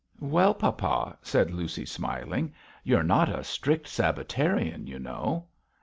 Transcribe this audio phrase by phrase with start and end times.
[0.19, 5.45] 'Well, papa!' said Lucy, smiling, 'you are not a strict Sabbatarian, you know.'